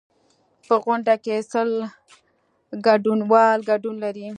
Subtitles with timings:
[0.67, 1.69] په غونډه کې سل
[2.85, 4.27] ګډونوال ګډون لري.